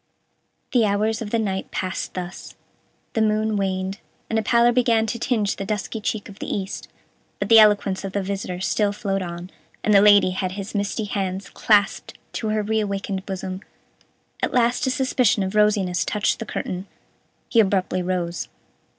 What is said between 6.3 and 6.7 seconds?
the